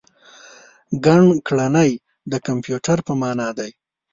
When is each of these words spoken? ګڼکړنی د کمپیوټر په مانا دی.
ګڼکړنی 1.05 1.91
د 2.31 2.33
کمپیوټر 2.47 2.97
په 3.07 3.13
مانا 3.21 3.49
دی. 3.57 3.71